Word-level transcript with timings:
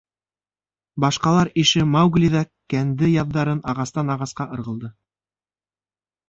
Башҡалар 1.03 1.51
ише 1.63 1.85
Маугли 1.95 2.29
ҙа 2.37 2.41
кәнде 2.75 3.11
яҙҙарын 3.11 3.61
ағастан 3.75 4.11
ағасҡа 4.15 4.49
ырғылды. 4.57 4.91